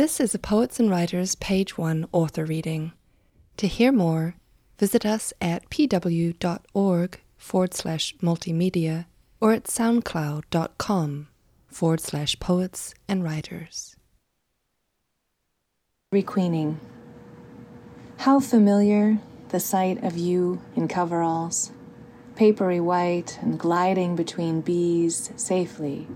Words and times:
This 0.00 0.18
is 0.18 0.34
a 0.34 0.38
Poets 0.38 0.80
and 0.80 0.88
Writers 0.88 1.34
Page 1.34 1.76
1 1.76 2.06
author 2.10 2.46
reading. 2.46 2.92
To 3.58 3.66
hear 3.66 3.92
more, 3.92 4.34
visit 4.78 5.04
us 5.04 5.34
at 5.42 5.68
pw.org 5.68 7.20
forward 7.36 7.74
slash 7.74 8.16
multimedia 8.22 9.04
or 9.42 9.52
at 9.52 9.64
soundcloud.com 9.64 11.28
forward 11.66 12.00
slash 12.00 12.40
poets 12.40 12.94
and 13.08 13.22
writers. 13.22 13.94
Requeening. 16.12 16.80
How 18.16 18.40
familiar 18.40 19.18
the 19.50 19.60
sight 19.60 20.02
of 20.02 20.16
you 20.16 20.62
in 20.76 20.88
coveralls, 20.88 21.72
papery 22.36 22.80
white 22.80 23.38
and 23.42 23.58
gliding 23.58 24.16
between 24.16 24.62
bees 24.62 25.30
safely, 25.36 26.08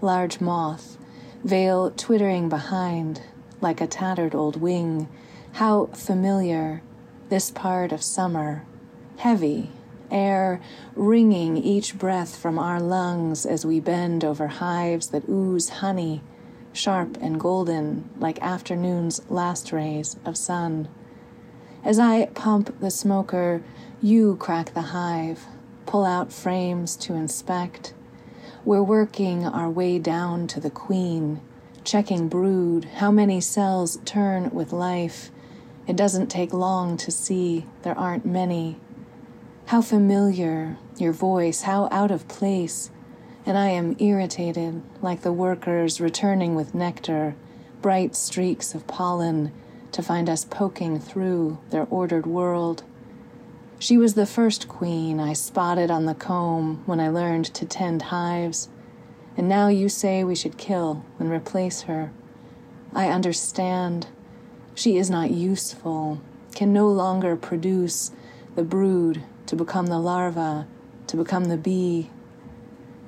large 0.00 0.40
moth, 0.40 0.98
veil 1.44 1.90
twittering 1.90 2.48
behind 2.48 3.20
like 3.60 3.80
a 3.80 3.86
tattered 3.86 4.34
old 4.34 4.60
wing. 4.60 5.08
How 5.52 5.86
familiar 5.86 6.82
this 7.28 7.50
part 7.50 7.92
of 7.92 8.02
summer, 8.02 8.64
heavy, 9.18 9.70
air 10.10 10.60
ringing 10.94 11.56
each 11.56 11.96
breath 11.96 12.36
from 12.36 12.58
our 12.58 12.80
lungs 12.80 13.46
as 13.46 13.64
we 13.64 13.80
bend 13.80 14.24
over 14.24 14.46
hives 14.46 15.08
that 15.08 15.28
ooze 15.28 15.68
honey, 15.68 16.22
sharp 16.72 17.16
and 17.20 17.38
golden 17.38 18.10
like 18.18 18.40
afternoon's 18.42 19.20
last 19.30 19.72
rays 19.72 20.16
of 20.24 20.36
sun. 20.36 20.88
As 21.84 21.98
I 21.98 22.26
pump 22.26 22.80
the 22.80 22.90
smoker, 22.90 23.62
you 24.02 24.36
crack 24.36 24.74
the 24.74 24.80
hive, 24.82 25.44
pull 25.86 26.04
out 26.04 26.32
frames 26.32 26.96
to 26.96 27.14
inspect. 27.14 27.93
We're 28.66 28.82
working 28.82 29.44
our 29.44 29.68
way 29.68 29.98
down 29.98 30.46
to 30.46 30.58
the 30.58 30.70
queen, 30.70 31.42
checking 31.84 32.30
brood, 32.30 32.86
how 32.86 33.10
many 33.10 33.38
cells 33.38 33.98
turn 34.06 34.48
with 34.52 34.72
life. 34.72 35.30
It 35.86 35.96
doesn't 35.96 36.28
take 36.28 36.54
long 36.54 36.96
to 36.96 37.10
see 37.10 37.66
there 37.82 37.98
aren't 37.98 38.24
many. 38.24 38.78
How 39.66 39.82
familiar 39.82 40.78
your 40.96 41.12
voice, 41.12 41.62
how 41.62 41.90
out 41.90 42.10
of 42.10 42.26
place. 42.26 42.90
And 43.44 43.58
I 43.58 43.68
am 43.68 43.96
irritated, 43.98 44.80
like 45.02 45.20
the 45.20 45.32
workers 45.32 46.00
returning 46.00 46.54
with 46.54 46.74
nectar, 46.74 47.36
bright 47.82 48.16
streaks 48.16 48.74
of 48.74 48.86
pollen 48.86 49.52
to 49.92 50.02
find 50.02 50.30
us 50.30 50.46
poking 50.46 50.98
through 50.98 51.58
their 51.68 51.86
ordered 51.90 52.24
world. 52.24 52.82
She 53.78 53.98
was 53.98 54.14
the 54.14 54.24
first 54.24 54.68
queen 54.68 55.20
I 55.20 55.32
spotted 55.32 55.90
on 55.90 56.06
the 56.06 56.14
comb 56.14 56.82
when 56.86 57.00
I 57.00 57.08
learned 57.08 57.46
to 57.54 57.66
tend 57.66 58.02
hives, 58.02 58.68
and 59.36 59.48
now 59.48 59.68
you 59.68 59.88
say 59.88 60.24
we 60.24 60.34
should 60.34 60.56
kill 60.56 61.04
and 61.18 61.30
replace 61.30 61.82
her. 61.82 62.12
I 62.94 63.08
understand. 63.08 64.06
She 64.74 64.96
is 64.96 65.10
not 65.10 65.30
useful, 65.32 66.20
can 66.54 66.72
no 66.72 66.88
longer 66.88 67.36
produce 67.36 68.12
the 68.54 68.62
brood 68.62 69.22
to 69.46 69.56
become 69.56 69.86
the 69.86 69.98
larva, 69.98 70.66
to 71.08 71.16
become 71.16 71.46
the 71.46 71.56
bee. 71.56 72.10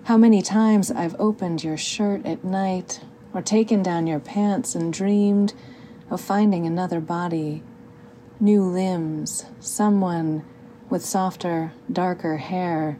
How 0.05 0.17
many 0.17 0.43
times 0.43 0.91
I've 0.91 1.19
opened 1.19 1.65
your 1.65 1.77
shirt 1.77 2.27
at 2.27 2.45
night 2.45 3.01
or 3.33 3.41
taken 3.41 3.83
down 3.83 4.07
your 4.07 4.21
pants 4.21 4.75
and 4.75 4.93
dreamed 4.93 5.55
of 6.11 6.21
finding 6.21 6.67
another 6.67 7.01
body, 7.01 7.63
new 8.39 8.63
limbs, 8.63 9.47
someone 9.61 10.45
with 10.89 11.05
softer, 11.05 11.73
darker 11.91 12.37
hair. 12.37 12.99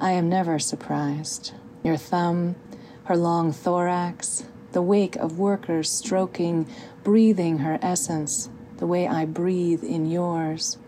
I 0.00 0.12
am 0.12 0.28
never 0.28 0.58
surprised. 0.58 1.52
Your 1.82 1.96
thumb, 1.96 2.56
her 3.04 3.16
long 3.16 3.52
thorax, 3.52 4.44
the 4.72 4.82
wake 4.82 5.16
of 5.16 5.38
workers 5.38 5.90
stroking, 5.90 6.66
breathing 7.04 7.58
her 7.58 7.78
essence, 7.80 8.48
the 8.78 8.86
way 8.86 9.06
I 9.06 9.24
breathe 9.24 9.84
in 9.84 10.10
yours. 10.10 10.78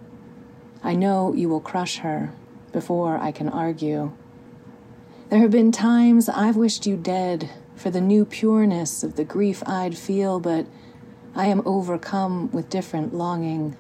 I 0.82 0.94
know 0.94 1.32
you 1.32 1.48
will 1.48 1.60
crush 1.60 1.98
her 1.98 2.32
before 2.72 3.18
I 3.18 3.30
can 3.30 3.48
argue. 3.48 4.12
There 5.28 5.40
have 5.40 5.50
been 5.50 5.72
times 5.72 6.28
I've 6.28 6.56
wished 6.56 6.86
you 6.86 6.96
dead 6.96 7.50
for 7.74 7.90
the 7.90 8.00
new 8.00 8.24
pureness 8.24 9.02
of 9.02 9.16
the 9.16 9.24
grief 9.24 9.62
I'd 9.66 9.96
feel, 9.96 10.40
but 10.40 10.66
I 11.34 11.46
am 11.46 11.62
overcome 11.64 12.50
with 12.50 12.70
different 12.70 13.14
longing. 13.14 13.76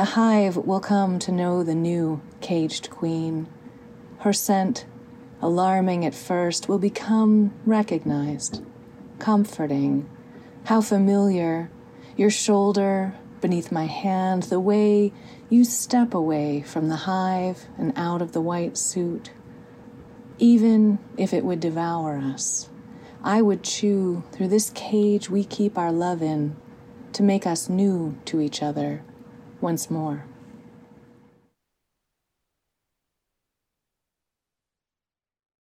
The 0.00 0.16
hive 0.16 0.56
will 0.56 0.80
come 0.80 1.18
to 1.18 1.30
know 1.30 1.62
the 1.62 1.74
new 1.74 2.22
caged 2.40 2.88
queen. 2.88 3.46
Her 4.20 4.32
scent, 4.32 4.86
alarming 5.42 6.06
at 6.06 6.14
first, 6.14 6.70
will 6.70 6.78
become 6.78 7.52
recognized, 7.66 8.64
comforting. 9.18 10.08
How 10.64 10.80
familiar 10.80 11.70
your 12.16 12.30
shoulder 12.30 13.14
beneath 13.42 13.70
my 13.70 13.84
hand, 13.84 14.44
the 14.44 14.58
way 14.58 15.12
you 15.50 15.66
step 15.66 16.14
away 16.14 16.62
from 16.62 16.88
the 16.88 17.04
hive 17.04 17.66
and 17.76 17.92
out 17.94 18.22
of 18.22 18.32
the 18.32 18.40
white 18.40 18.78
suit. 18.78 19.32
Even 20.38 20.98
if 21.18 21.34
it 21.34 21.44
would 21.44 21.60
devour 21.60 22.16
us, 22.16 22.70
I 23.22 23.42
would 23.42 23.62
chew 23.62 24.24
through 24.32 24.48
this 24.48 24.70
cage 24.70 25.28
we 25.28 25.44
keep 25.44 25.76
our 25.76 25.92
love 25.92 26.22
in 26.22 26.56
to 27.12 27.22
make 27.22 27.46
us 27.46 27.68
new 27.68 28.16
to 28.24 28.40
each 28.40 28.62
other 28.62 29.02
once 29.60 29.90
more. 29.90 30.24